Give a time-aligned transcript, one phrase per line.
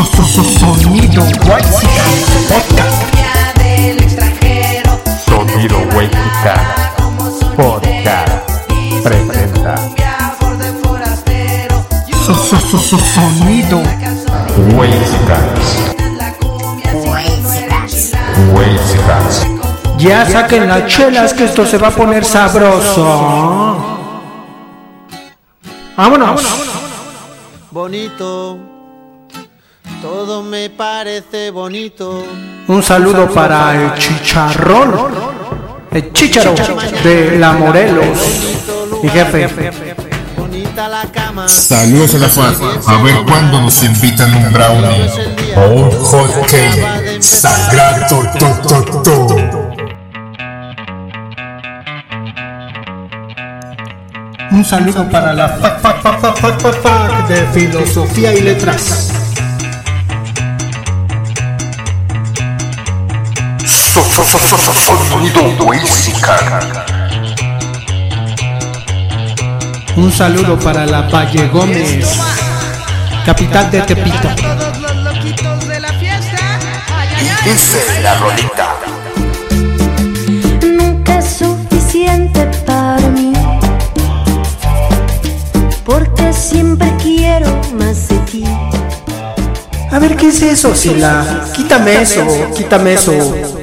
[0.00, 2.12] Sonido Whitezican
[2.48, 3.00] Podcast.
[5.26, 6.64] Sonido Whitezican
[7.54, 8.32] Podcast
[9.02, 9.74] presenta
[13.12, 13.82] Sonido
[14.74, 15.68] Whitezicans
[18.54, 19.46] Whitezicans
[19.98, 23.76] Ya saquen las chelas que esto se va a poner sabroso.
[25.94, 26.40] Vámonos.
[27.70, 28.69] bonito.
[30.00, 32.24] Todo me parece bonito.
[32.68, 34.94] Un saludo para el chicharrón.
[35.90, 36.54] El chicharo
[37.04, 38.18] de la Morelos.
[39.02, 39.48] Mi jefe.
[40.38, 41.46] Bonita la cama.
[41.48, 42.54] Saludos a la FAD.
[42.86, 45.10] A ver cuándo nos invitan un brownie
[45.56, 47.20] o un hot cake.
[47.20, 49.36] Sagrado to, to, to.
[54.52, 59.29] Un saludo para la fac, fac, fac, fac, fac, fac, fac de filosofía y letras.
[64.24, 65.40] Sonido
[69.96, 72.06] Un saludo para la Valle Gómez,
[73.24, 74.28] capital de Tepito.
[74.36, 76.58] todos los loquitos de la fiesta.
[76.94, 77.50] Ay, ay, ay.
[77.50, 78.76] Dice la rolita
[80.62, 83.32] nunca es suficiente para mí.
[85.84, 87.48] Porque siempre quiero
[87.78, 88.44] más de ti.
[89.90, 91.46] A ver, ¿qué es eso, Sila?
[91.54, 93.59] Quítame eso, quítame eso.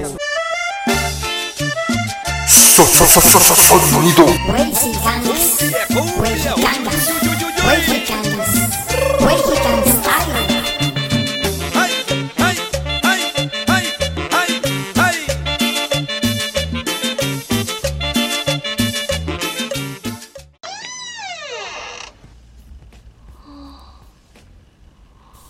[2.77, 4.25] Sonido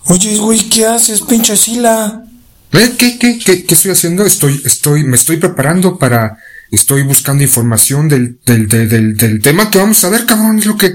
[0.09, 2.23] Oye, güey, ¿qué haces, pinche Sila?
[2.71, 2.95] ¿Eh?
[2.97, 4.25] ¿Qué, qué, qué, qué estoy haciendo?
[4.25, 6.37] Estoy, estoy, me estoy preparando para,
[6.71, 10.77] estoy buscando información del, del, del, del, tema que vamos a ver, cabrón, es lo
[10.77, 10.93] que,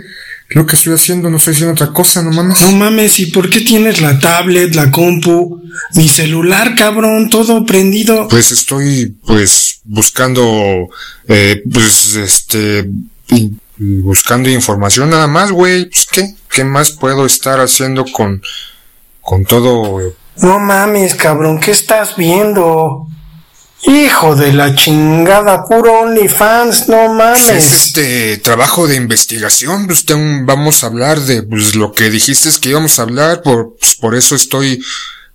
[0.50, 2.60] lo que estoy haciendo, no estoy haciendo otra cosa, no mames.
[2.60, 5.62] No mames, ¿y por qué tienes la tablet, la compu,
[5.94, 8.28] mi celular, cabrón, todo prendido?
[8.28, 10.88] Pues estoy, pues, buscando,
[11.28, 12.88] eh, pues, este,
[13.78, 16.34] buscando información nada más, güey, pues, ¿qué?
[16.50, 18.42] ¿Qué más puedo estar haciendo con,
[19.22, 20.00] con todo,
[20.36, 23.08] No mames, cabrón, ¿qué estás viendo?
[23.84, 27.72] Hijo de la chingada, puro OnlyFans, no Es mames.
[27.72, 30.04] este trabajo de investigación, pues
[30.44, 34.14] vamos a hablar de pues, lo que dijiste que íbamos a hablar, por, pues, por
[34.14, 34.80] eso estoy,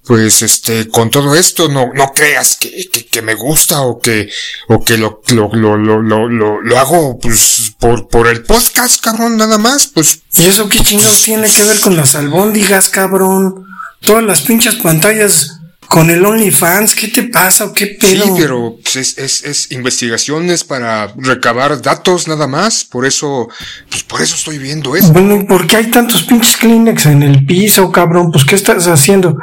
[0.05, 4.29] pues, este, con todo esto, no, no creas que, que, que me gusta o que,
[4.69, 9.03] o que lo, lo, lo, lo, lo, lo, lo hago, pues, por, por el podcast,
[9.03, 13.65] cabrón, nada más, pues, ¿Y eso qué chingados tiene que ver con las albóndigas, cabrón?
[13.99, 15.56] Todas las pinches pantallas
[15.87, 18.25] con el OnlyFans, ¿qué te pasa o qué pedo?
[18.25, 23.47] sí, pero pues, es, es, es investigaciones para recabar datos nada más, por eso,
[23.89, 25.13] pues, por eso estoy viendo esto.
[25.13, 28.31] Bueno, ¿y por qué hay tantos pinches Kleenex en el piso, cabrón?
[28.31, 29.37] Pues, ¿qué estás haciendo?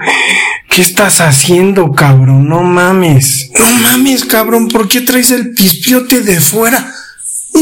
[0.68, 2.48] ¿Qué estás haciendo, cabrón?
[2.48, 3.50] No mames.
[3.58, 4.68] No mames, cabrón.
[4.68, 6.92] ¿Por qué traes el pispiote de fuera?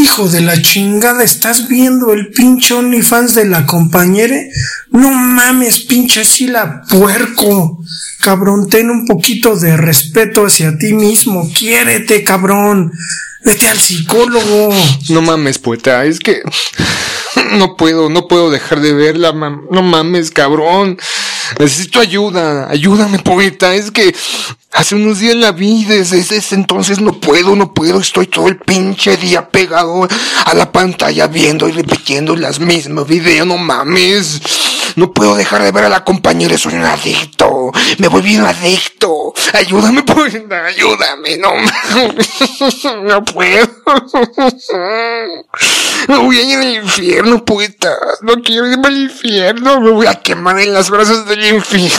[0.02, 4.34] Hijo de la chingada, ¿estás viendo el pinche OnlyFans de la compañera?
[4.90, 7.78] No mames, pinche sila puerco.
[8.18, 11.48] Cabrón, ten un poquito de respeto hacia ti mismo.
[11.56, 12.90] Quiérete, cabrón.
[13.44, 14.74] Vete al psicólogo.
[15.10, 16.42] No mames, poeta, es que
[17.52, 20.98] no puedo, no puedo dejar de verla, no mames, cabrón.
[21.58, 24.14] Necesito ayuda, ayúdame, poeta, es que
[24.72, 28.56] hace unos días la vi, desde ese entonces no puedo, no puedo, estoy todo el
[28.56, 30.08] pinche día pegado
[30.44, 34.40] a la pantalla viendo y repitiendo las mismas videos, no mames.
[34.96, 39.32] No puedo dejar de ver a la compañera, soy un adicto, me voy bien adicto.
[39.52, 41.52] Ayúdame, poeta, ayúdame, no
[43.02, 43.68] no puedo.
[46.08, 47.96] Me voy a ir al infierno, poeta.
[48.22, 49.80] No quiero irme al infierno.
[49.80, 51.98] Me voy a quemar en las brasas del infierno.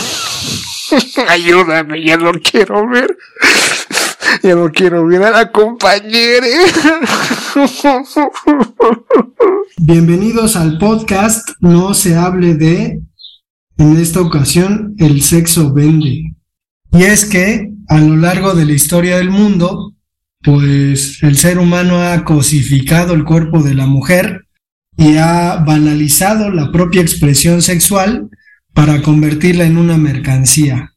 [1.27, 3.18] Ayúdame, ya no quiero ver.
[4.41, 6.47] Ya no quiero ver a la compañera.
[9.77, 13.01] Bienvenidos al podcast No se hable de,
[13.77, 16.33] en esta ocasión, el sexo vende.
[16.91, 19.94] Y es que a lo largo de la historia del mundo,
[20.41, 24.47] pues el ser humano ha cosificado el cuerpo de la mujer
[24.97, 28.30] y ha banalizado la propia expresión sexual
[28.74, 30.93] para convertirla en una mercancía.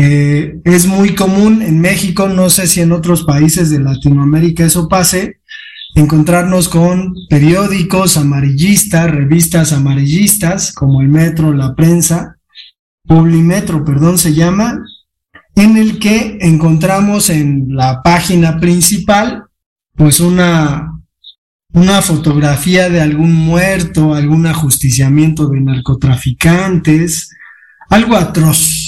[0.00, 4.86] Eh, es muy común en México, no sé si en otros países de Latinoamérica eso
[4.86, 5.40] pase,
[5.96, 12.36] encontrarnos con periódicos amarillistas, revistas amarillistas como el Metro, la prensa,
[13.08, 14.84] Publimetro, perdón, se llama,
[15.56, 19.46] en el que encontramos en la página principal,
[19.96, 20.92] pues una,
[21.72, 27.30] una fotografía de algún muerto, algún ajusticiamiento de narcotraficantes,
[27.88, 28.87] algo atroz.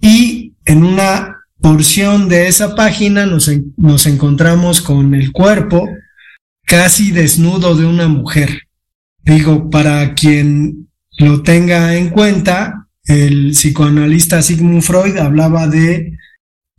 [0.00, 5.88] Y en una porción de esa página nos, en- nos encontramos con el cuerpo
[6.64, 8.62] casi desnudo de una mujer.
[9.24, 16.16] Digo, para quien lo tenga en cuenta, el psicoanalista Sigmund Freud hablaba de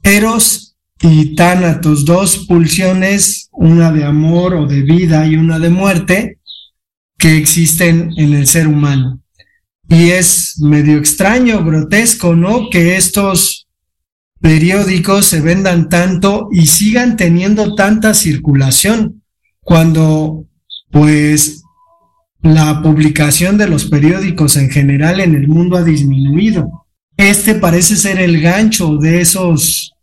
[0.03, 6.39] Eros y Tánatos, dos pulsiones, una de amor o de vida y una de muerte,
[7.17, 9.18] que existen en el ser humano.
[9.89, 12.69] Y es medio extraño, grotesco, ¿no?
[12.69, 13.67] Que estos
[14.39, 19.23] periódicos se vendan tanto y sigan teniendo tanta circulación
[19.61, 20.45] cuando
[20.91, 21.63] pues
[22.41, 26.85] la publicación de los periódicos en general en el mundo ha disminuido.
[27.17, 29.93] Este parece ser el gancho de esos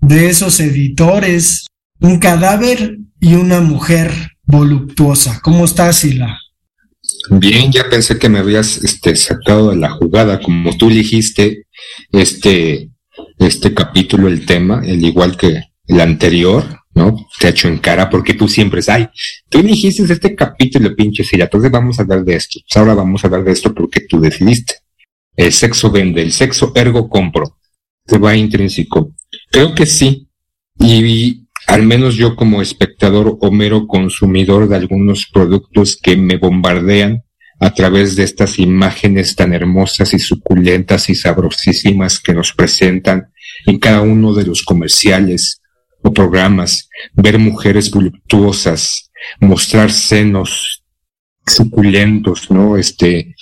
[0.00, 1.66] de esos editores,
[2.00, 4.12] un cadáver y una mujer
[4.44, 5.40] voluptuosa.
[5.42, 6.38] ¿Cómo estás, Sila?
[7.30, 11.66] Bien, ya pensé que me habías este, sacado de la jugada, como tú elegiste
[12.12, 12.90] este,
[13.38, 16.64] este capítulo, el tema, el igual que el anterior,
[16.94, 17.26] ¿no?
[17.38, 19.08] Te echo en cara porque tú siempre es, ay,
[19.48, 22.60] tú elegiste este capítulo, pinche Sila, entonces vamos a hablar de esto.
[22.66, 24.76] Pues ahora vamos a hablar de esto porque tú decidiste.
[25.36, 27.58] El sexo vende, el sexo ergo compro.
[28.06, 29.12] Te va intrínseco.
[29.50, 30.28] Creo que sí.
[30.78, 37.24] Y al menos yo como espectador o mero consumidor de algunos productos que me bombardean
[37.58, 43.32] a través de estas imágenes tan hermosas y suculentas y sabrosísimas que nos presentan
[43.66, 45.60] en cada uno de los comerciales
[46.02, 49.10] o programas, ver mujeres voluptuosas,
[49.40, 50.84] mostrar senos
[51.46, 52.76] suculentos, ¿no?
[52.76, 53.34] Este,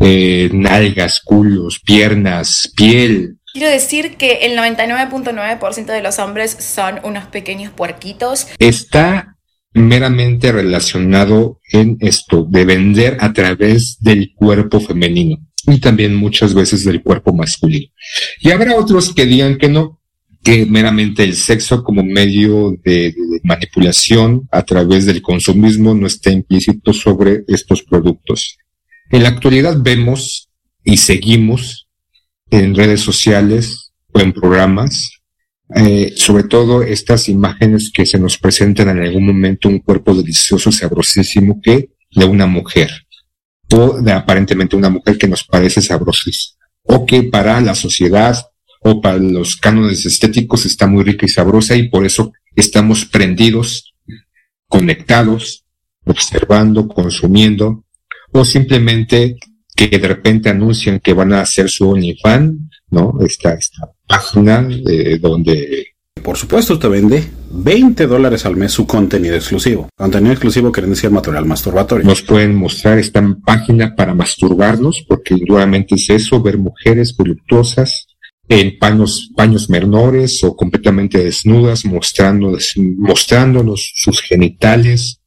[0.00, 7.26] eh, nalgas, culos, piernas, piel, Quiero decir que el 99.9% de los hombres son unos
[7.26, 8.46] pequeños puerquitos.
[8.58, 9.36] está
[9.74, 16.84] meramente relacionado en esto de vender a través del cuerpo femenino y también muchas veces
[16.84, 17.88] del cuerpo masculino.
[18.40, 20.00] Y habrá otros que digan que no,
[20.42, 26.30] que meramente el sexo como medio de, de manipulación a través del consumismo no está
[26.30, 28.56] implícito sobre estos productos.
[29.10, 30.48] En la actualidad vemos
[30.84, 31.87] y seguimos
[32.50, 35.18] en redes sociales o en programas
[35.74, 40.72] eh, sobre todo estas imágenes que se nos presentan en algún momento un cuerpo delicioso,
[40.72, 42.90] sabrosísimo, que de una mujer,
[43.70, 48.36] o de aparentemente una mujer que nos parece sabrosísima, o que para la sociedad
[48.80, 53.92] o para los cánones estéticos está muy rica y sabrosa y por eso estamos prendidos,
[54.68, 55.66] conectados,
[56.06, 57.84] observando, consumiendo,
[58.32, 59.36] o simplemente
[59.78, 62.56] que de repente anuncian que van a hacer su OnlyFans,
[62.90, 63.16] ¿no?
[63.24, 67.22] Esta, esta página eh, donde Por supuesto, te vende
[67.52, 69.88] 20 dólares al mes su contenido exclusivo.
[69.96, 72.04] Contenido exclusivo quiere decir material masturbatorio.
[72.04, 78.08] nos pueden mostrar esta página para masturbarnos, porque indudablemente es eso, ver mujeres voluptuosas
[78.48, 85.17] en paños, paños menores o completamente desnudas, mostrándonos, mostrándonos sus genitales,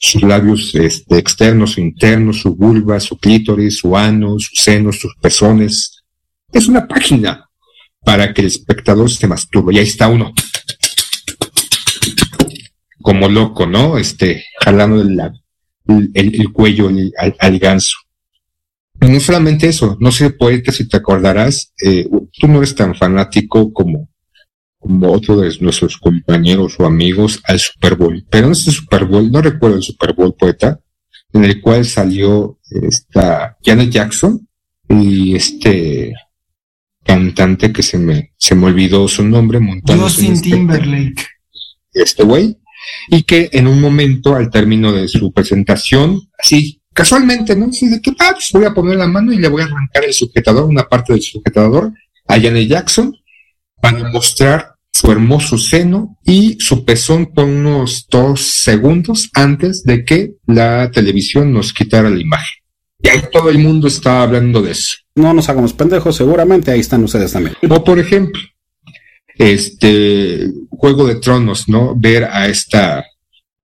[0.00, 5.14] sus labios este, externos o internos, su vulva, su clítoris, su ano, sus senos, sus
[5.20, 6.02] pezones.
[6.52, 7.48] Es una página
[8.04, 9.74] para que el espectador se masturbe.
[9.74, 10.32] Y ahí está uno.
[13.00, 13.98] Como loco, ¿no?
[13.98, 15.20] Este, jalando el,
[16.14, 17.96] el, el cuello al, al ganso.
[19.00, 22.94] Y no solamente eso, no sé, poeta, si te acordarás, eh, tú no eres tan
[22.94, 24.08] fanático como,
[24.84, 28.22] como otro de nuestros compañeros o amigos al Super Bowl.
[28.28, 30.78] Pero en este Super Bowl, no recuerdo el Super Bowl, poeta,
[31.32, 34.46] en el cual salió esta Janet Jackson
[34.90, 36.12] y este
[37.02, 41.26] cantante que se me, se me olvidó su nombre, montándose en Justin este- Timberlake.
[41.94, 42.58] este güey,
[43.08, 47.66] y que en un momento, al término de su presentación, así, casualmente, ¿no?
[47.68, 50.04] Así de que, ah, pues voy a poner la mano y le voy a arrancar
[50.04, 51.90] el sujetador, una parte del sujetador,
[52.28, 53.16] a Janet Jackson,
[53.80, 60.34] para mostrar su hermoso seno y su pezón por unos dos segundos antes de que
[60.46, 62.54] la televisión nos quitara la imagen.
[63.02, 64.94] Y ahí todo el mundo estaba hablando de eso.
[65.16, 67.56] No nos hagamos pendejos, seguramente ahí están ustedes también.
[67.68, 68.40] O por ejemplo,
[69.36, 71.94] este Juego de Tronos, ¿no?
[71.96, 73.04] Ver a esta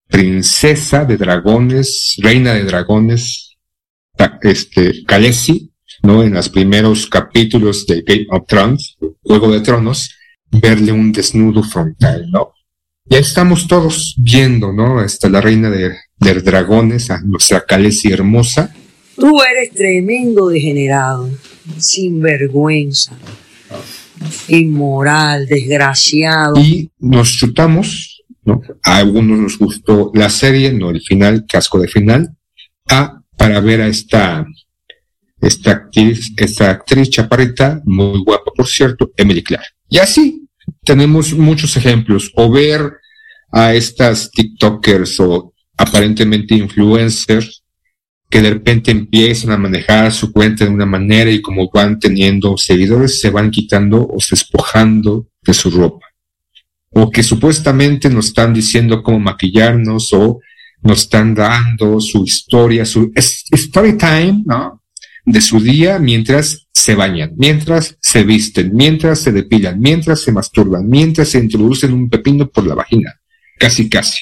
[0.08, 3.56] princesa de dragones, reina de dragones,
[4.42, 5.72] este, Khaleesi,
[6.04, 6.24] ¿no?
[6.24, 10.10] En los primeros capítulos de Game of Thrones, Juego de Tronos,
[10.62, 12.52] verle un desnudo frontal, ¿no?
[13.08, 15.02] Y ahí estamos todos viendo, ¿no?
[15.04, 18.74] Esta la reina de, de dragones, a nuestra Khaleesi hermosa,
[19.16, 21.30] Tú eres tremendo degenerado.
[21.78, 23.14] sinvergüenza,
[24.50, 26.60] inmoral, desgraciado.
[26.60, 28.62] Y nos chutamos, ¿no?
[28.84, 32.36] A algunos nos gustó la serie, no el final, casco de final,
[32.90, 34.46] a, para ver a esta,
[35.42, 39.66] esta actriz, esta actriz chaparrita, muy guapa por cierto, Emily Clark.
[39.90, 40.45] Y así
[40.84, 42.94] tenemos muchos ejemplos, o ver
[43.52, 47.64] a estas TikTokers o aparentemente influencers
[48.30, 52.58] que de repente empiezan a manejar su cuenta de una manera y como van teniendo
[52.58, 56.08] seguidores se van quitando o se despojando de su ropa.
[56.90, 60.40] O que supuestamente nos están diciendo cómo maquillarnos o
[60.82, 64.82] nos están dando su historia, su story time, ¿no?
[65.26, 70.88] De su día mientras se bañan, mientras se visten, mientras se depilan, mientras se masturban,
[70.88, 73.14] mientras se introducen un pepino por la vagina.
[73.60, 74.20] Casi, casi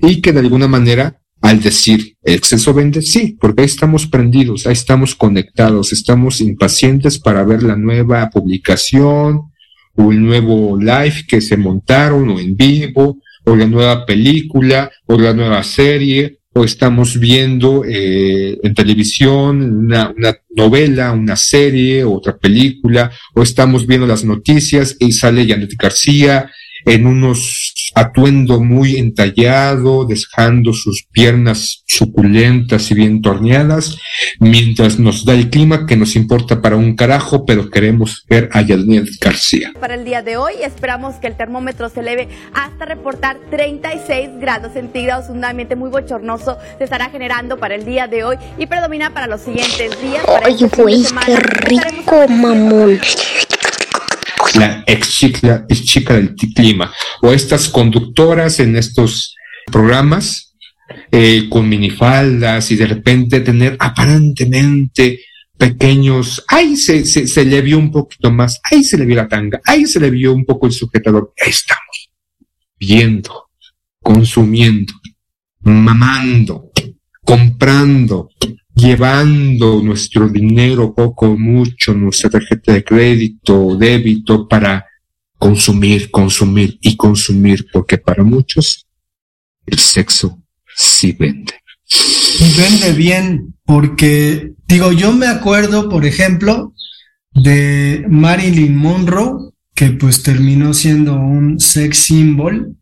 [0.00, 4.66] y que de alguna manera, al decir el exceso vende, sí, porque ahí estamos prendidos,
[4.66, 9.52] ahí estamos conectados, estamos impacientes para ver la nueva publicación
[9.94, 15.18] o el nuevo live que se montaron o en vivo o la nueva película o
[15.18, 22.36] la nueva serie o estamos viendo eh, en televisión una, una novela, una serie, otra
[22.36, 26.50] película, o estamos viendo las noticias y sale Janet García
[26.88, 33.96] en unos atuendo muy entallado, dejando sus piernas suculentas y bien torneadas,
[34.40, 38.64] mientras nos da el clima que nos importa para un carajo, pero queremos ver a
[38.64, 39.72] Janet García.
[39.80, 44.72] Para el día de hoy esperamos que el termómetro se eleve hasta reportar 36 grados
[44.72, 49.12] centígrados, un ambiente muy bochornoso se estará generando para el día de hoy y predomina
[49.12, 50.24] para los siguientes días.
[50.24, 53.00] Para este güey, semana qué rico, mamón.
[54.56, 59.34] La ex chica, del clima, o estas conductoras en estos
[59.66, 60.56] programas
[61.10, 65.20] eh, con minifaldas y de repente tener aparentemente
[65.56, 69.28] pequeños, ay, se, se, se le vio un poquito más, ay, se le vio la
[69.28, 72.10] tanga, ay, se le vio un poco el sujetador, ahí estamos,
[72.78, 73.50] viendo,
[74.00, 74.94] consumiendo,
[75.60, 76.70] mamando,
[77.24, 78.30] comprando,
[78.78, 84.86] llevando nuestro dinero, poco o mucho, nuestra tarjeta de crédito, débito, para
[85.36, 88.86] consumir, consumir y consumir, porque para muchos
[89.66, 90.42] el sexo
[90.74, 91.54] sí vende.
[92.40, 96.74] Y vende bien, porque, digo, yo me acuerdo, por ejemplo,
[97.32, 102.76] de Marilyn Monroe, que pues terminó siendo un sex symbol,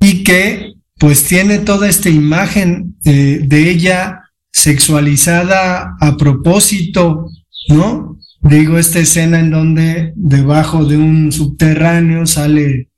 [0.00, 4.25] y que pues tiene toda esta imagen eh, de ella
[4.56, 7.30] sexualizada a propósito,
[7.68, 8.18] ¿no?
[8.40, 12.88] Digo, esta escena en donde debajo de un subterráneo sale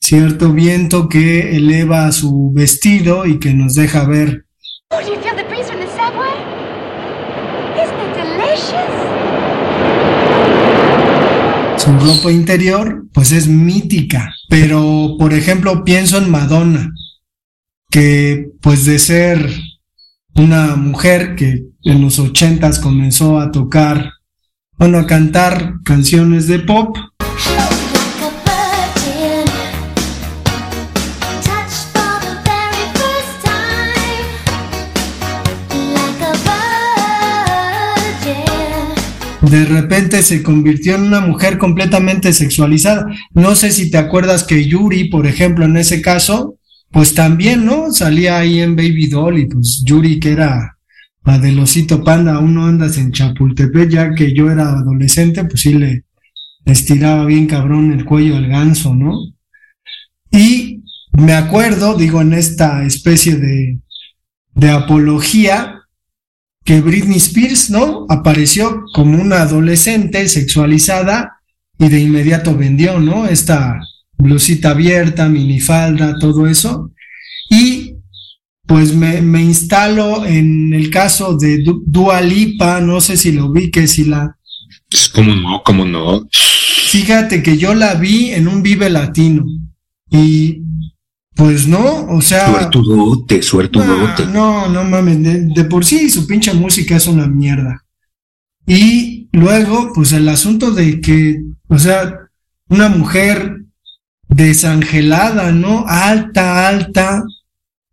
[0.00, 4.44] cierto viento que eleva su vestido y que nos deja ver
[4.90, 6.34] Oh, do you feel the breeze from the subway?
[7.76, 9.08] Isn't it delicious?
[11.76, 14.34] su ropa interior, pues es mítica.
[14.48, 16.90] Pero, por ejemplo, pienso en Madonna,
[17.90, 19.48] que pues de ser
[20.38, 24.12] una mujer que en los ochentas comenzó a tocar,
[24.78, 26.96] bueno, a cantar canciones de pop,
[39.40, 43.06] de repente se convirtió en una mujer completamente sexualizada.
[43.32, 46.57] No sé si te acuerdas que Yuri, por ejemplo, en ese caso,
[46.90, 47.92] pues también, ¿no?
[47.92, 50.78] Salía ahí en Baby Doll y pues Yuri, que era
[51.24, 55.60] la del osito panda, aún no andas en Chapultepec, ya que yo era adolescente, pues
[55.60, 56.04] sí le
[56.64, 59.14] estiraba bien cabrón el cuello al ganso, ¿no?
[60.30, 63.78] Y me acuerdo, digo, en esta especie de,
[64.54, 65.74] de apología,
[66.64, 68.06] que Britney Spears, ¿no?
[68.08, 71.40] Apareció como una adolescente sexualizada
[71.78, 73.26] y de inmediato vendió, ¿no?
[73.26, 73.80] Esta
[74.18, 76.90] blusita abierta, minifalda, todo eso.
[77.50, 77.94] Y
[78.66, 83.50] pues me, me instalo en el caso de Du- Dua Lipa, no sé si lo
[83.50, 84.36] vi, que si la...
[84.90, 85.62] Pues, ¿Cómo no?
[85.64, 86.28] ¿Cómo no?
[86.30, 89.46] Fíjate que yo la vi en un Vive Latino
[90.10, 90.62] y
[91.34, 92.50] pues no, o sea...
[92.50, 94.26] Suertudote, suertudote.
[94.26, 97.84] No, no mames, de, de por sí su pinche música es una mierda.
[98.66, 102.12] Y luego, pues el asunto de que, o sea,
[102.68, 103.64] una mujer
[104.38, 105.84] desangelada, ¿no?
[105.86, 107.24] Alta, alta,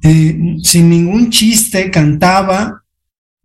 [0.03, 2.83] eh, sin ningún chiste, cantaba.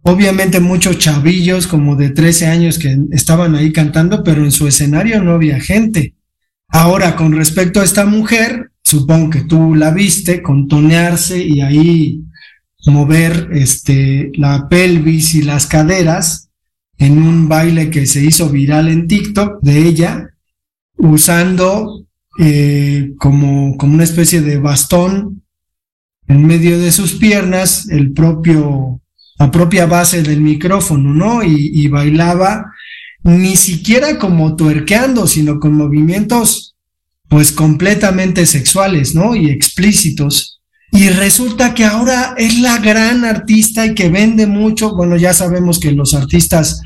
[0.02, 5.22] Obviamente muchos chavillos como de 13 años que estaban ahí cantando, pero en su escenario
[5.22, 6.14] no había gente.
[6.68, 12.22] Ahora, con respecto a esta mujer, supongo que tú la viste contonearse y ahí
[12.86, 16.48] mover este, la pelvis y las caderas.
[16.98, 20.34] en un baile que se hizo viral en TikTok de ella,
[20.98, 22.04] usando
[22.42, 25.42] eh, como, como una especie de bastón
[26.26, 29.02] en medio de sus piernas el propio,
[29.38, 31.42] la propia base del micrófono, ¿no?
[31.42, 32.72] Y, bailaba
[33.24, 36.74] ni siquiera como tuerqueando, sino con movimientos
[37.28, 39.36] pues completamente sexuales, ¿no?
[39.36, 40.62] Y explícitos.
[40.92, 44.96] Y resulta que ahora es la gran artista y que vende mucho.
[44.96, 46.80] Bueno, ya sabemos que los artistas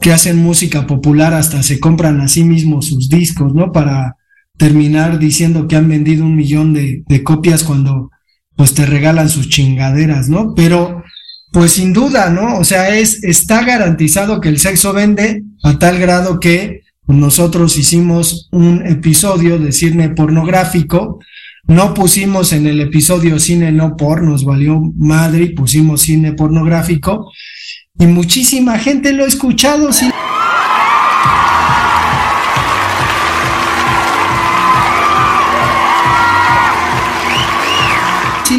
[0.00, 3.72] que hacen música popular hasta se compran a sí mismos sus discos, ¿no?
[3.72, 4.16] Para
[4.56, 8.10] terminar diciendo que han vendido un millón de, copias cuando
[8.56, 10.54] pues te regalan sus chingaderas, ¿no?
[10.54, 11.02] Pero
[11.52, 12.58] pues sin duda, ¿no?
[12.58, 18.48] O sea, es, está garantizado que el sexo vende a tal grado que nosotros hicimos
[18.52, 21.20] un episodio de cine pornográfico,
[21.68, 27.32] no pusimos en el episodio cine no por, nos valió madre y pusimos cine pornográfico
[27.98, 29.90] y muchísima gente lo ha escuchado.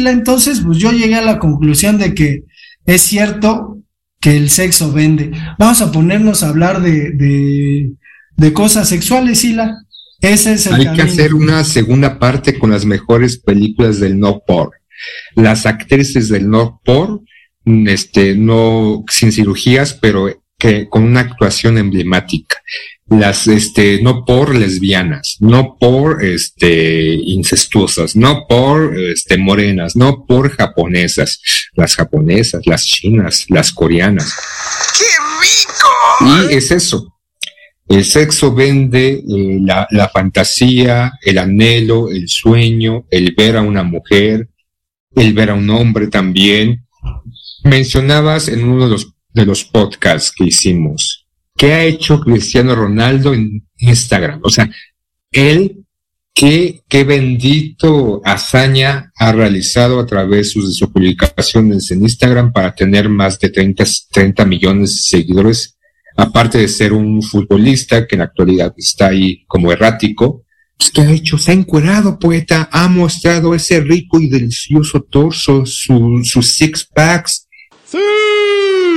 [0.02, 0.08] Sí.
[0.08, 2.44] entonces pues yo llegué a la conclusión de que
[2.86, 3.78] es cierto
[4.20, 5.30] que el sexo vende.
[5.58, 7.92] Vamos a ponernos a hablar de, de,
[8.36, 9.76] de cosas sexuales, Sila.
[10.20, 10.94] Ese es el Hay camino.
[11.04, 14.72] que hacer una segunda parte con las mejores películas del no por.
[15.36, 17.20] Las actrices del no por,
[17.86, 22.56] este, no sin cirugías, pero que con una actuación emblemática.
[23.10, 30.50] Las, este, no por lesbianas, no por, este, incestuosas, no por, este, morenas, no por
[30.50, 31.40] japonesas,
[31.72, 34.34] las japonesas, las chinas, las coreanas.
[34.98, 35.04] ¡Qué
[35.40, 36.50] rico!
[36.50, 37.18] Y es eso.
[37.88, 43.82] El sexo vende eh, la, la fantasía, el anhelo, el sueño, el ver a una
[43.82, 44.50] mujer,
[45.14, 46.86] el ver a un hombre también.
[47.64, 51.26] Mencionabas en uno de los, de los podcasts que hicimos,
[51.58, 54.40] ¿qué ha hecho Cristiano Ronaldo en Instagram?
[54.42, 54.70] O sea,
[55.32, 55.84] él,
[56.32, 63.08] qué, qué bendito hazaña ha realizado a través de sus publicaciones en Instagram para tener
[63.10, 65.74] más de 30, 30 millones de seguidores
[66.16, 70.44] aparte de ser un futbolista que en la actualidad está ahí como errático,
[70.76, 71.38] pues, ¿qué ha hecho?
[71.38, 77.46] Se ha encuerado, poeta, ha mostrado ese rico y delicioso torso, su- sus six packs,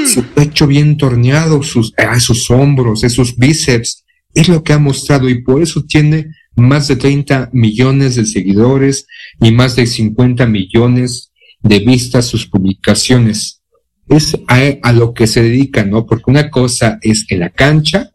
[0.06, 5.30] su pecho bien torneado, sus, ah, sus hombros, esos bíceps, es lo que ha mostrado
[5.30, 9.06] y por eso tiene más de 30 millones de seguidores
[9.40, 13.62] y más de 50 millones de vistas sus publicaciones
[14.12, 16.06] es a, a lo que se dedica, ¿no?
[16.06, 18.12] Porque una cosa es en la cancha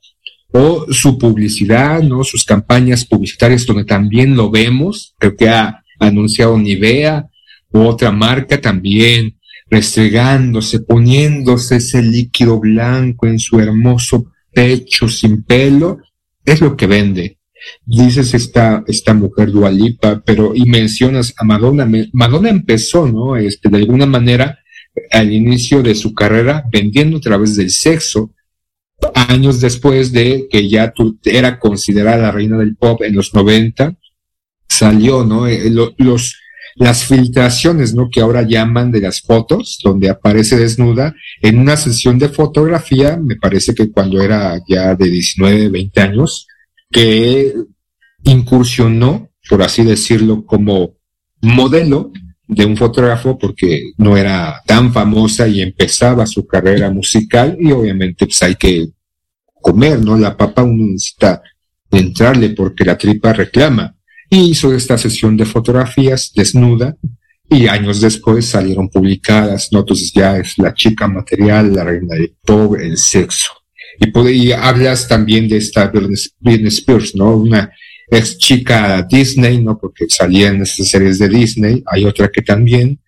[0.53, 2.23] o su publicidad, ¿no?
[2.23, 7.29] Sus campañas publicitarias donde también lo vemos, creo que ha anunciado Nivea
[7.73, 9.36] u otra marca también,
[9.69, 15.99] restregándose, poniéndose ese líquido blanco en su hermoso pecho sin pelo,
[16.45, 17.39] es lo que vende.
[17.85, 21.89] Dices esta, esta mujer Dualipa, pero y mencionas a Madonna.
[22.13, 23.37] Madonna empezó, ¿no?
[23.37, 24.59] Este, de alguna manera,
[25.11, 28.33] al inicio de su carrera vendiendo a través del sexo,
[29.15, 30.93] años después de que ya
[31.25, 33.95] era considerada la reina del pop en los 90,
[34.69, 35.47] salió, ¿no?
[35.47, 36.37] Eh, lo- los,
[36.75, 38.11] las filtraciones, ¿no?
[38.11, 43.37] Que ahora llaman de las fotos, donde aparece desnuda en una sesión de fotografía, me
[43.37, 46.47] parece que cuando era ya de 19, 20 años,
[46.91, 47.55] que
[48.25, 50.97] incursionó, por así decirlo, como
[51.41, 52.13] modelo
[52.49, 58.27] de un fotógrafo porque no era tan famosa y empezaba su carrera musical y obviamente
[58.27, 58.89] pues hay que
[59.61, 60.17] comer, ¿no?
[60.17, 61.43] La papa uno necesita
[61.91, 63.96] entrarle porque la tripa reclama.
[64.29, 66.97] Y hizo esta sesión de fotografías desnuda
[67.49, 69.81] y años después salieron publicadas, ¿no?
[69.81, 73.53] Entonces ya es la chica material, la reina del pop, el sexo.
[74.01, 77.37] Y, por ahí hablas también de esta Britney Spears, ¿no?
[77.37, 77.71] Una
[78.11, 79.79] ex chica Disney, ¿no?
[79.79, 81.83] Porque salía en esas series de Disney.
[81.87, 82.99] Hay otra que también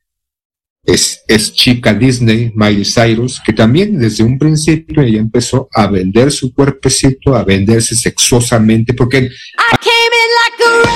[0.89, 6.33] es, es chica Disney, Miley Cyrus, que también desde un principio ella empezó a vender
[6.33, 10.89] su cuerpecito, a venderse sexuosamente, porque I came in like a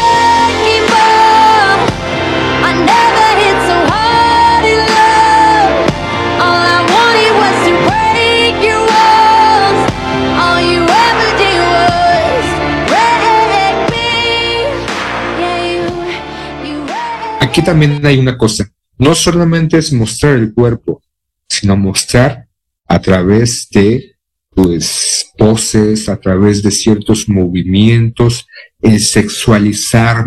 [17.52, 18.66] aquí también hay una cosa,
[18.98, 21.02] no solamente es mostrar el cuerpo,
[21.48, 22.48] sino mostrar
[22.87, 24.16] a través de
[24.55, 28.46] pues poses, a través de ciertos movimientos,
[28.83, 30.26] el sexualizar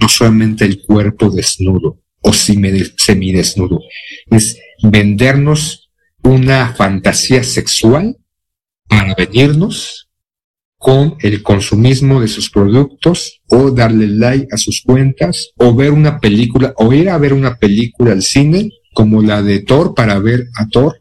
[0.00, 3.80] no solamente el cuerpo desnudo o semi- semidesnudo,
[4.30, 5.90] es vendernos
[6.22, 8.16] una fantasía sexual
[8.88, 10.05] para venirnos
[10.78, 16.20] con el consumismo de sus productos o darle like a sus cuentas o ver una
[16.20, 20.48] película o ir a ver una película al cine como la de Thor para ver
[20.56, 21.00] a Thor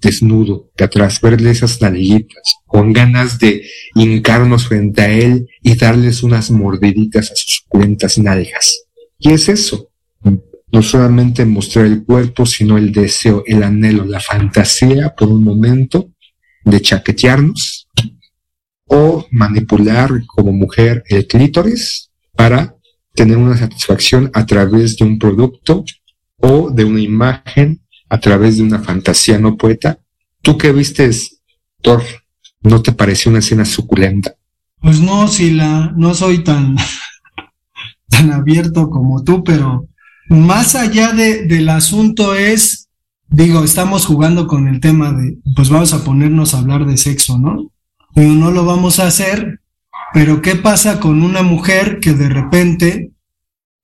[0.00, 3.62] desnudo de atrás, verle esas nalguitas, con ganas de
[3.94, 8.84] hincarnos frente a él y darles unas mordiditas a sus cuentas nalgas.
[9.18, 9.90] Y es eso,
[10.70, 16.10] no solamente mostrar el cuerpo, sino el deseo, el anhelo, la fantasía por un momento
[16.64, 17.77] de chaquetearnos
[18.88, 22.74] o manipular como mujer el clítoris para
[23.14, 25.84] tener una satisfacción a través de un producto
[26.36, 29.98] o de una imagen a través de una fantasía no poeta.
[30.40, 31.40] ¿Tú qué vistes,
[31.82, 32.02] Thor?
[32.62, 34.34] ¿No te pareció una escena suculenta?
[34.80, 36.76] Pues no, Sila, no soy tan,
[38.08, 39.88] tan abierto como tú, pero
[40.28, 42.88] más allá de, del asunto es,
[43.28, 47.38] digo, estamos jugando con el tema de, pues vamos a ponernos a hablar de sexo,
[47.38, 47.72] ¿no?
[48.14, 49.60] Digo, no lo vamos a hacer,
[50.12, 53.12] pero ¿qué pasa con una mujer que de repente,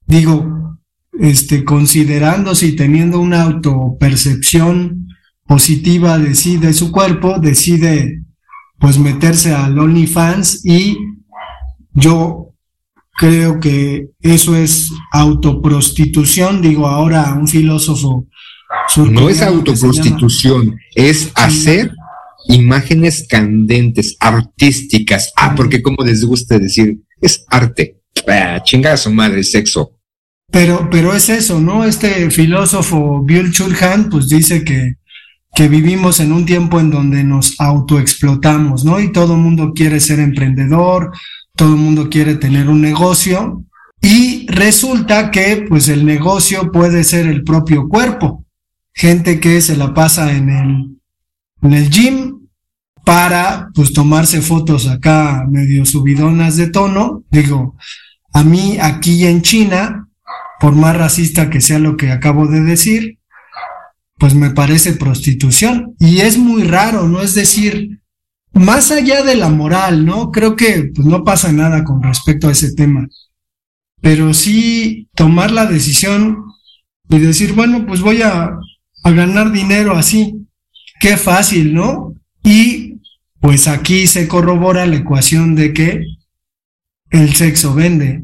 [0.06, 0.78] digo,
[1.20, 5.08] este, considerándose y teniendo una autopercepción
[5.46, 8.22] positiva de sí, de su cuerpo, decide
[8.78, 10.98] pues meterse al OnlyFans y
[11.92, 12.50] yo
[13.16, 18.26] creo que eso es autoprostitución, digo ahora un filósofo
[18.96, 21.92] No es autoprostitución, es hacer
[22.48, 25.32] imágenes candentes, artísticas.
[25.36, 28.00] Ah, porque como les gusta decir, es arte.
[28.28, 29.98] Ah, chinga a su madre, sexo.
[30.50, 31.84] Pero, pero es eso, ¿no?
[31.84, 34.94] Este filósofo Bill Chulhan, pues dice que,
[35.54, 39.00] que vivimos en un tiempo en donde nos autoexplotamos, ¿no?
[39.00, 41.10] Y todo el mundo quiere ser emprendedor,
[41.56, 43.64] todo el mundo quiere tener un negocio,
[44.04, 48.44] y resulta que, pues, el negocio puede ser el propio cuerpo.
[48.92, 50.98] Gente que se la pasa en el,
[51.64, 52.48] en el gym
[53.04, 57.24] para, pues, tomarse fotos acá medio subidonas de tono.
[57.30, 57.76] Digo,
[58.32, 60.08] a mí aquí en China,
[60.60, 63.18] por más racista que sea lo que acabo de decir,
[64.18, 65.94] pues me parece prostitución.
[65.98, 67.20] Y es muy raro, ¿no?
[67.20, 68.00] Es decir,
[68.52, 70.30] más allá de la moral, ¿no?
[70.30, 73.08] Creo que pues, no pasa nada con respecto a ese tema.
[74.00, 76.44] Pero sí tomar la decisión
[77.08, 78.50] y decir, bueno, pues voy a,
[79.02, 80.43] a ganar dinero así.
[81.04, 82.14] Qué fácil, ¿no?
[82.42, 82.94] Y
[83.38, 86.02] pues aquí se corrobora la ecuación de que
[87.10, 88.22] el sexo vende.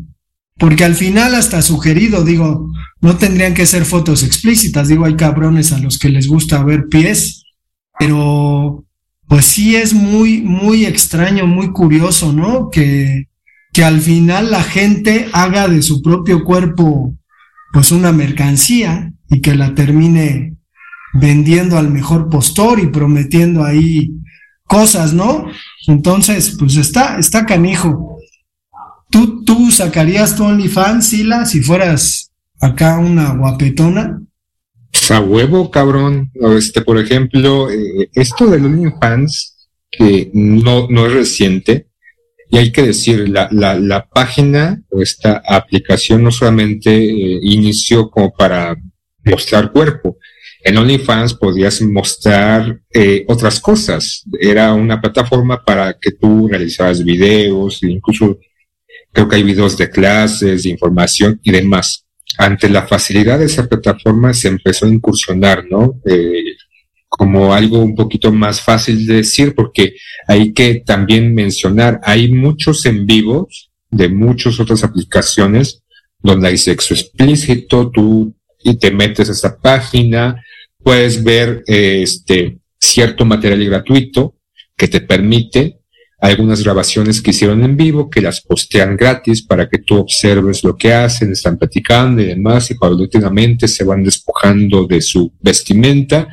[0.57, 5.73] Porque al final hasta sugerido, digo, no tendrían que ser fotos explícitas, digo, hay cabrones
[5.73, 7.43] a los que les gusta ver pies,
[7.99, 8.83] pero
[9.29, 12.71] pues sí es muy, muy extraño, muy curioso, ¿no?
[12.71, 13.29] Que,
[13.75, 17.15] que al final la gente haga de su propio cuerpo
[17.75, 20.55] pues una mercancía y que la termine
[21.15, 24.13] vendiendo al mejor postor y prometiendo ahí
[24.65, 25.47] cosas, ¿no?
[25.87, 28.19] Entonces, pues está, está canijo.
[29.11, 34.23] ¿Tú, tú sacarías tu OnlyFans, Sila, si fueras acá una guapetona?
[34.93, 36.31] Pues a huevo, cabrón.
[36.57, 41.89] Este, por ejemplo, eh, esto del OnlyFans, que no, no es reciente,
[42.49, 48.11] y hay que decir, la, la, la página o esta aplicación no solamente eh, inició
[48.11, 48.77] como para
[49.25, 50.17] mostrar cuerpo.
[50.63, 54.25] En OnlyFans podías mostrar eh, otras cosas.
[54.39, 58.39] Era una plataforma para que tú realizaras videos, e incluso
[59.13, 62.05] creo que hay videos de clases, de información y demás.
[62.39, 66.01] Ante la facilidad de esa plataforma se empezó a incursionar, ¿no?
[66.05, 66.43] Eh,
[67.09, 69.97] como algo un poquito más fácil de decir, porque
[70.29, 75.83] hay que también mencionar, hay muchos en vivos de muchas otras aplicaciones
[76.23, 80.41] donde hay sexo explícito, tú y te metes a esta página,
[80.83, 84.37] puedes ver eh, este cierto material gratuito
[84.77, 85.81] que te permite
[86.21, 90.77] algunas grabaciones que hicieron en vivo, que las postean gratis para que tú observes lo
[90.77, 96.29] que hacen, están platicando y demás, y paulatinamente se van despojando de su vestimenta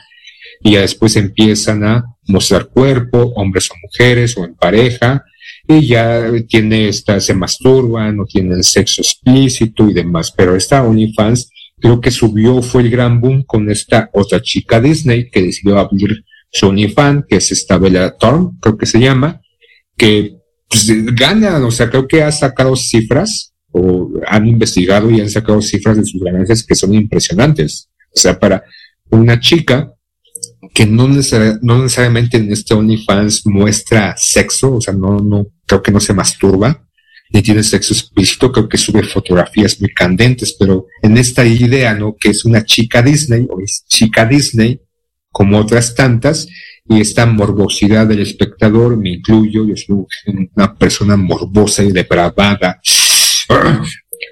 [0.61, 5.23] y ya después empiezan a mostrar cuerpo, hombres o mujeres o en pareja,
[5.67, 10.31] y ya tiene esta, se masturban o tienen sexo explícito y demás.
[10.35, 15.29] Pero esta OnlyFans creo que subió, fue el gran boom con esta otra chica Disney
[15.29, 19.41] que decidió abrir su OnlyFans, que es esta Bella Thorne, creo que se llama,
[19.95, 20.37] que
[20.69, 25.61] pues, gana, o sea, creo que ha sacado cifras o han investigado y han sacado
[25.61, 27.89] cifras de sus ganancias que son impresionantes.
[28.13, 28.63] O sea, para
[29.09, 29.93] una chica
[30.73, 35.91] que no, no necesariamente en este OnlyFans muestra sexo, o sea, no, no, creo que
[35.91, 36.86] no se masturba,
[37.29, 42.15] ni tiene sexo explícito, creo que sube fotografías muy candentes, pero en esta idea, ¿no?
[42.19, 44.79] Que es una chica Disney, o es chica Disney,
[45.31, 46.47] como otras tantas,
[46.89, 50.05] y esta morbosidad del espectador, me incluyo, yo soy
[50.55, 52.79] una persona morbosa y depravada.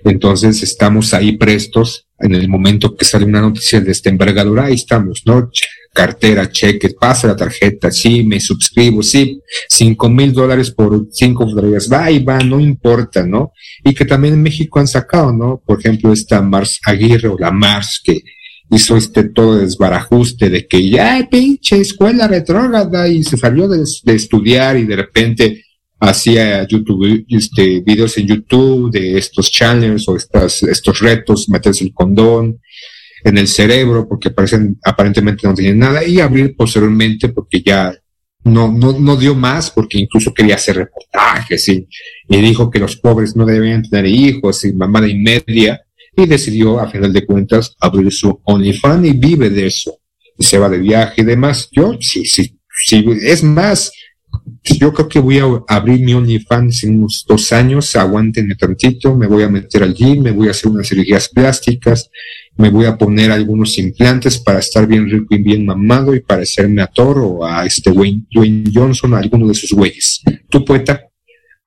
[0.03, 4.75] Entonces estamos ahí prestos en el momento que sale una noticia de esta envergadura, ahí
[4.75, 5.49] estamos, ¿no?
[5.93, 11.91] Cartera, cheque, pasa la tarjeta, sí, me suscribo, sí, cinco mil dólares por cinco fotografías,
[11.91, 13.51] va y va, no importa, ¿no?
[13.83, 15.61] Y que también en México han sacado, ¿no?
[15.65, 18.23] Por ejemplo, esta Mars Aguirre o la Mars que
[18.71, 24.77] hizo este todo desbarajuste de que ya pinche escuela retrógrada y se salió de estudiar
[24.77, 25.64] y de repente
[25.99, 31.93] hacía YouTube, este, videos en YouTube de estos channels o estas, estos retos, meterse el
[31.93, 32.59] condón
[33.23, 37.93] en el cerebro porque parecen, aparentemente no tienen nada y abrir posteriormente porque ya
[38.43, 41.87] no, no, no dio más porque incluso quería hacer reportajes y,
[42.29, 45.81] y dijo que los pobres no debían tener hijos y mamada y media
[46.15, 49.99] y decidió a final de cuentas abrir su OnlyFans y vive de eso
[50.37, 51.69] y se va de viaje y demás.
[51.71, 53.91] Yo sí, sí, sí, es más,
[54.63, 59.27] yo creo que voy a abrir mi OnlyFans en unos dos años, aguántenme tantito, me
[59.27, 62.09] voy a meter al gym, me voy a hacer unas cirugías plásticas,
[62.57, 66.81] me voy a poner algunos implantes para estar bien rico y bien mamado y parecerme
[66.81, 70.21] a Thor o a este Wayne, Dwayne Johnson, a alguno de sus güeyes.
[70.49, 71.01] ¿Tú, poeta,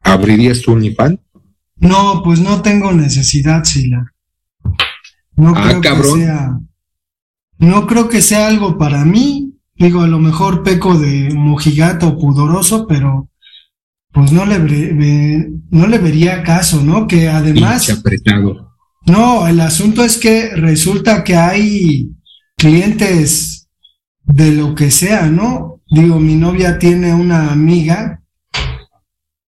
[0.01, 1.19] abrirías tu OnlyFans?
[1.77, 4.05] No, pues no tengo necesidad, Sila.
[5.37, 6.19] No Ah, creo cabrón.
[6.19, 6.59] que sea.
[7.59, 9.53] No creo que sea algo para mí.
[9.79, 13.29] Digo, a lo mejor peco de mojigato pudoroso, pero
[14.13, 17.07] pues no le, ve- no le vería caso, ¿no?
[17.07, 17.89] Que además.
[17.91, 18.75] Apretado.
[19.07, 22.11] No, el asunto es que resulta que hay
[22.57, 23.69] clientes
[24.25, 25.81] de lo que sea, ¿no?
[25.91, 28.21] Digo, mi novia tiene una amiga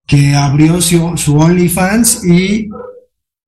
[0.06, 2.70] que abrió su, su OnlyFans y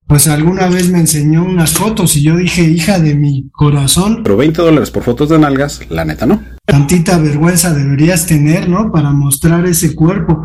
[0.08, 4.36] pues alguna vez me enseñó unas fotos y yo dije, hija de mi corazón, Pero
[4.38, 6.44] 20 dólares por fotos de nalgas, la neta no.
[6.72, 8.94] Tantita vergüenza deberías tener, ¿no?
[8.94, 10.42] Para mostrar ese cuerpo.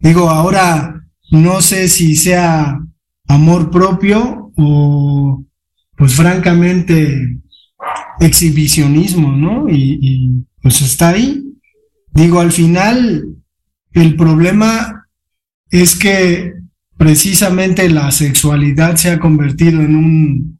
[0.00, 2.80] Digo, ahora no sé si sea
[3.28, 5.44] amor propio o,
[5.94, 7.40] pues francamente,
[8.20, 9.68] exhibicionismo, ¿no?
[9.68, 11.44] Y, y, pues está ahí.
[12.10, 13.26] Digo, al final,
[13.92, 15.06] el problema
[15.68, 16.54] es que
[16.96, 20.55] precisamente la sexualidad se ha convertido en un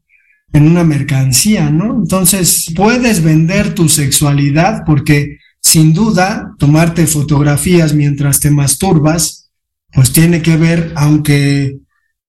[0.53, 1.95] en una mercancía, ¿no?
[1.95, 9.51] Entonces, puedes vender tu sexualidad porque sin duda tomarte fotografías mientras te masturbas,
[9.93, 11.77] pues tiene que ver, aunque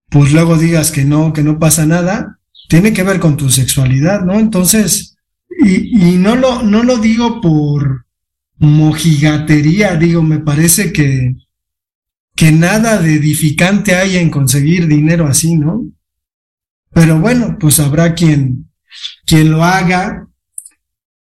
[0.10, 2.40] pues luego digas que no, que no pasa nada,
[2.70, 4.40] tiene que ver con tu sexualidad, ¿no?
[4.40, 5.18] Entonces,
[5.64, 8.06] y, y no lo, no lo digo por
[8.60, 11.36] mojigatería, digo, me parece que,
[12.36, 15.86] que nada de edificante hay en conseguir dinero así, ¿no?
[16.98, 18.72] Pero bueno, pues habrá quien,
[19.24, 20.28] quien lo haga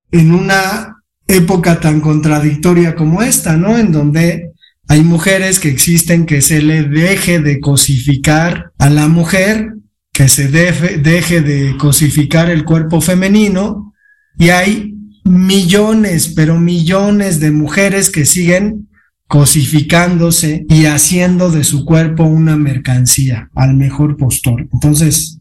[0.10, 3.78] en una época tan contradictoria como esta, ¿no?
[3.78, 4.54] En donde
[4.88, 9.74] hay mujeres que existen que se le deje de cosificar a la mujer,
[10.14, 13.94] que se deje, deje de cosificar el cuerpo femenino,
[14.40, 18.88] y hay millones, pero millones de mujeres que siguen
[19.28, 24.70] cosificándose y haciendo de su cuerpo una mercancía al mejor postor.
[24.72, 25.35] Entonces,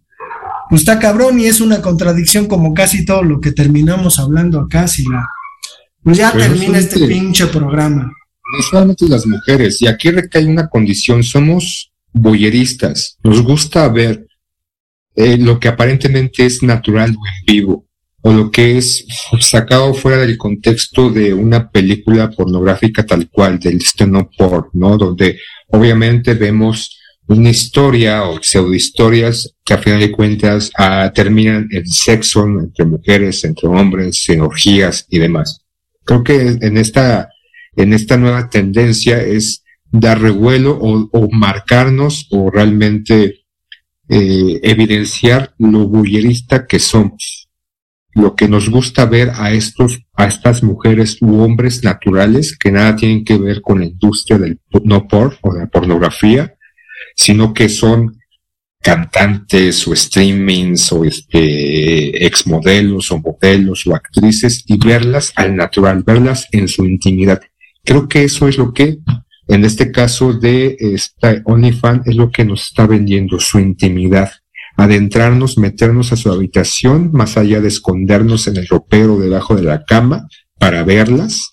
[0.75, 4.89] pues está cabrón y es una contradicción como casi todo lo que terminamos hablando acá,
[4.89, 5.25] si la...
[6.03, 8.03] Pues ya Pero termina este pinche programa.
[8.03, 14.27] no solamente las mujeres, y aquí recae una condición, somos boyeristas, nos gusta ver
[15.15, 17.87] eh, lo que aparentemente es natural o en vivo,
[18.23, 19.07] o lo que es
[19.39, 24.99] sacado fuera del contexto de una película pornográfica tal cual, del steno porn, ¿no?
[24.99, 31.87] Donde obviamente vemos una historia o pseudohistorias que a final de cuentas ah, terminan en
[31.87, 35.61] sexo entre mujeres, entre hombres, en orgías y demás.
[36.05, 37.31] Creo que en esta
[37.77, 43.45] en esta nueva tendencia es dar revuelo o, o marcarnos o realmente
[44.09, 47.49] eh, evidenciar lo bullerista que somos.
[48.13, 52.95] Lo que nos gusta ver a estos, a estas mujeres u hombres naturales que nada
[52.95, 56.55] tienen que ver con la industria del no por o de la pornografía,
[57.15, 58.19] sino que son
[58.85, 66.47] cantantes o streamings o este exmodelos o modelos o actrices y verlas al natural, verlas
[66.53, 67.41] en su intimidad.
[67.83, 68.99] Creo que eso es lo que,
[69.49, 74.31] en este caso de esta OnlyFans, es lo que nos está vendiendo, su intimidad.
[74.77, 79.85] Adentrarnos, meternos a su habitación, más allá de escondernos en el ropero debajo de la
[79.85, 81.51] cama, para verlas,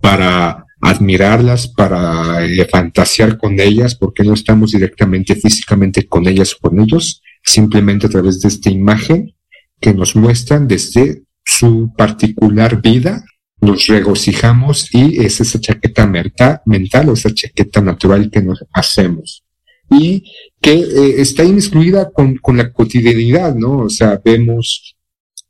[0.00, 6.68] para admirarlas, para eh, fantasear con ellas, porque no estamos directamente físicamente con ellas o
[6.68, 9.34] con ellos, simplemente a través de esta imagen
[9.80, 13.24] que nos muestran desde su particular vida
[13.60, 19.44] nos regocijamos y es esa chaqueta mental o esa chaqueta natural que nos hacemos.
[19.90, 20.22] Y
[20.60, 23.78] que eh, está inmiscuida con, con la cotidianidad, ¿no?
[23.78, 24.96] O sea, vemos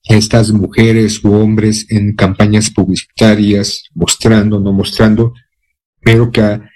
[0.08, 5.34] estas mujeres u hombres en campañas publicitarias, mostrando, no mostrando,
[6.00, 6.70] pero que ah,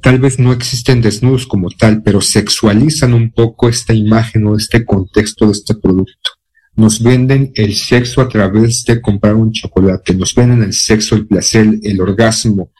[0.00, 4.84] tal vez no existen desnudos como tal, pero sexualizan un poco esta imagen o este
[4.84, 6.30] contexto de este producto.
[6.74, 11.26] Nos venden el sexo a través de comprar un chocolate, nos venden el sexo, el
[11.26, 12.70] placer, el orgasmo,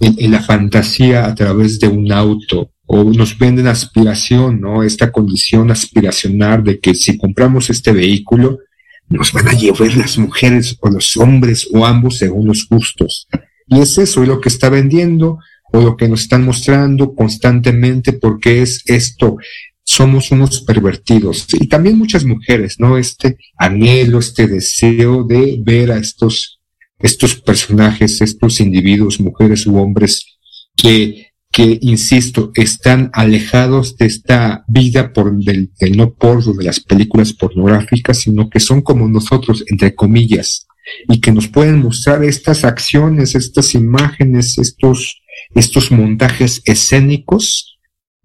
[0.00, 4.82] la fantasía a través de un auto, o nos venden aspiración, ¿no?
[4.82, 8.58] Esta condición aspiracional de que si compramos este vehículo,
[9.08, 13.28] nos van a llevar las mujeres o los hombres o ambos según los gustos.
[13.68, 15.38] Y es eso, es lo que está vendiendo
[15.72, 19.36] o lo que nos están mostrando constantemente porque es esto,
[19.84, 21.46] somos unos pervertidos.
[21.52, 22.96] Y también muchas mujeres, ¿no?
[22.96, 26.60] Este anhelo, este deseo de ver a estos,
[26.98, 30.38] estos personajes, estos individuos, mujeres u hombres,
[30.76, 31.23] que,
[31.54, 37.32] que, insisto, están alejados de esta vida por del, del no porno, de las películas
[37.32, 40.66] pornográficas, sino que son como nosotros, entre comillas,
[41.08, 45.22] y que nos pueden mostrar estas acciones, estas imágenes, estos,
[45.54, 47.78] estos montajes escénicos,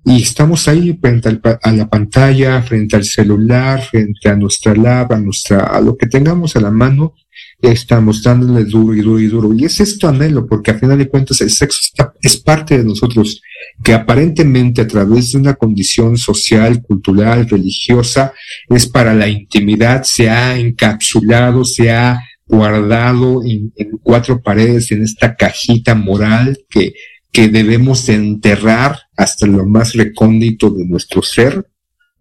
[0.03, 5.13] y estamos ahí frente al a la pantalla, frente al celular, frente a nuestra lab,
[5.13, 7.13] a nuestra, a lo que tengamos a la mano,
[7.62, 9.54] estamos dándole duro y duro y duro.
[9.54, 12.84] Y es esto anhelo, porque a final de cuentas el sexo está- es parte de
[12.86, 13.41] nosotros,
[13.84, 18.34] que aparentemente a través de una condición social, cultural, religiosa,
[18.69, 25.04] es para la intimidad, se ha encapsulado, se ha guardado en, en cuatro paredes, en
[25.04, 26.93] esta cajita moral que,
[27.32, 31.65] que debemos de enterrar hasta lo más recóndito de nuestro ser,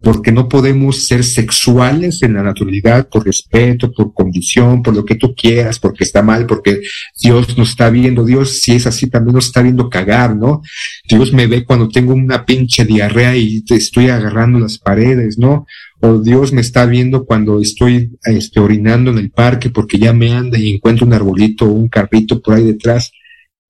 [0.01, 5.15] porque no podemos ser sexuales en la naturalidad por respeto, por condición, por lo que
[5.15, 6.79] tú quieras, porque está mal, porque
[7.21, 10.61] Dios nos está viendo, Dios si es así también nos está viendo cagar, ¿no?
[11.09, 15.65] Dios me ve cuando tengo una pinche diarrea y te estoy agarrando las paredes, ¿no?
[15.99, 20.31] O Dios me está viendo cuando estoy este, orinando en el parque porque ya me
[20.31, 23.11] anda y encuentro un arbolito o un carrito por ahí detrás.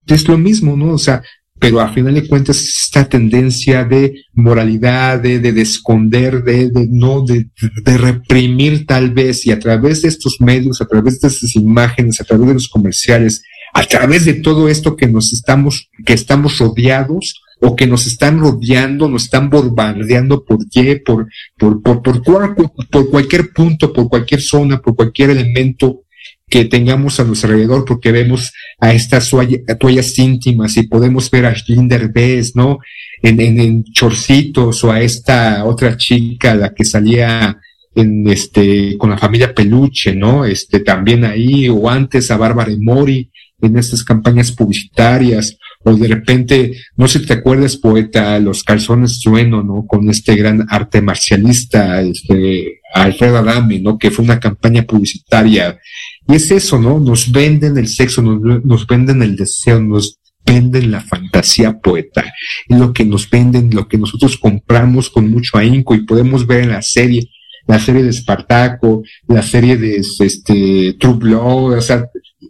[0.05, 0.93] Es lo mismo, ¿no?
[0.93, 1.23] O sea,
[1.59, 6.87] pero a final de cuentas esta tendencia de moralidad, de, de, de esconder, de, de
[6.89, 7.47] no, de,
[7.83, 12.21] de reprimir tal vez, y a través de estos medios, a través de estas imágenes,
[12.21, 13.41] a través de los comerciales,
[13.73, 18.39] a través de todo esto que nos estamos, que estamos rodeados, o que nos están
[18.39, 22.55] rodeando, nos están bombardeando por qué, por, por, por, por, cual-
[22.89, 26.03] por cualquier punto, por cualquier zona, por cualquier elemento
[26.49, 29.31] que tengamos a nuestro alrededor, porque vemos a estas
[29.79, 32.79] toallas íntimas y podemos ver a Schlinder Bess, ¿no?
[33.21, 37.57] En, en, en chorcitos o a esta otra chica, la que salía
[37.95, 40.45] en este, con la familia Peluche, ¿no?
[40.45, 43.29] Este, también ahí, o antes a Bárbara Mori
[43.61, 49.19] en estas campañas publicitarias, o de repente, no sé si te acuerdas, poeta, los calzones
[49.21, 49.85] trueno, ¿no?
[49.85, 53.97] Con este gran arte marcialista, este, Alfredo Adame, ¿no?
[53.97, 55.79] Que fue una campaña publicitaria.
[56.27, 56.99] Y es eso, ¿no?
[56.99, 62.25] Nos venden el sexo, nos, nos venden el deseo, nos venden la fantasía poeta.
[62.67, 66.71] Lo que nos venden, lo que nosotros compramos con mucho ahínco y podemos ver en
[66.71, 67.29] la serie,
[67.67, 72.05] la serie de Espartaco, la serie de este True Blood, o sea,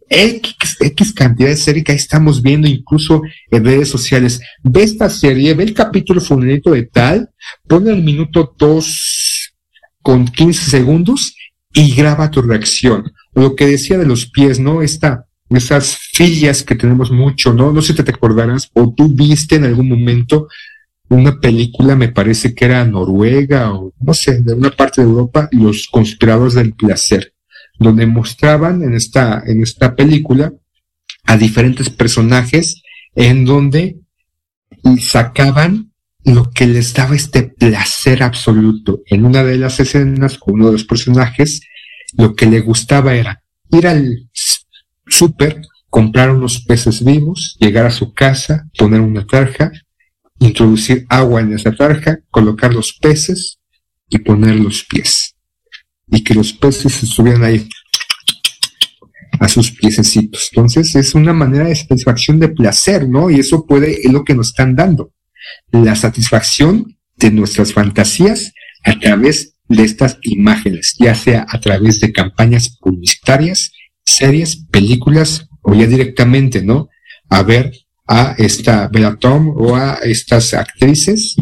[0.10, 3.22] X, X cantidad de series que ahí estamos viendo incluso
[3.52, 4.40] en redes sociales.
[4.64, 7.30] Ve esta serie, ve el capítulo fulanito de tal,
[7.68, 9.29] pone el minuto 2
[10.10, 11.36] con 15 segundos
[11.72, 13.14] y graba tu reacción.
[13.36, 14.82] Lo que decía de los pies, ¿no?
[14.82, 17.72] Esta, esas fillas que tenemos mucho, ¿no?
[17.72, 20.48] No sé si te acordarás o tú viste en algún momento
[21.10, 25.48] una película, me parece que era Noruega o no sé, de una parte de Europa,
[25.52, 27.36] Los conspiradores del placer,
[27.78, 30.52] donde mostraban en esta, en esta película
[31.26, 32.82] a diferentes personajes
[33.14, 34.00] en donde
[35.00, 35.89] sacaban
[36.34, 39.02] lo que les daba este placer absoluto.
[39.06, 41.62] En una de las escenas, con uno de los personajes,
[42.18, 44.30] lo que le gustaba era ir al
[45.08, 49.72] súper, comprar unos peces vivos, llegar a su casa, poner una tarja,
[50.40, 53.60] introducir agua en esa tarja, colocar los peces
[54.08, 55.36] y poner los pies.
[56.08, 57.68] Y que los peces estuvieran ahí
[59.40, 60.50] a sus piececitos.
[60.52, 63.30] Entonces es una manera de satisfacción de placer, ¿no?
[63.30, 65.12] Y eso puede, es lo que nos están dando.
[65.72, 72.12] La satisfacción de nuestras fantasías a través de estas imágenes, ya sea a través de
[72.12, 73.72] campañas publicitarias,
[74.04, 76.90] series, películas o ya directamente, ¿no?
[77.30, 77.72] A ver
[78.08, 81.36] a esta Bella Tom o a estas actrices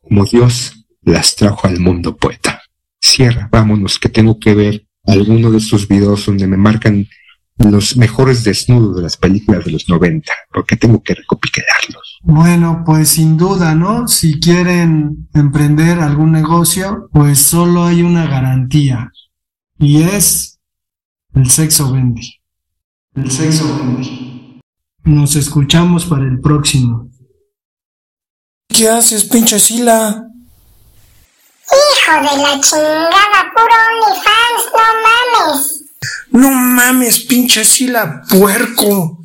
[0.00, 0.72] como Dios
[1.02, 2.62] las trajo al mundo poeta.
[3.00, 7.06] Cierra, vámonos, que tengo que ver alguno de estos videos donde me marcan
[7.58, 12.13] los mejores desnudos de las películas de los 90, porque tengo que recopilarlos.
[12.26, 14.08] Bueno, pues sin duda, ¿no?
[14.08, 19.12] Si quieren emprender algún negocio, pues solo hay una garantía.
[19.78, 20.58] Y es
[21.34, 22.22] el sexo vende.
[23.14, 24.62] El sexo vende.
[25.04, 27.10] Nos escuchamos para el próximo.
[28.68, 30.26] ¿Qué haces, pinche Sila?
[31.66, 35.84] Hijo de la chingada, puro OnlyFans, no mames.
[36.30, 39.23] No mames, pinche Sila, puerco.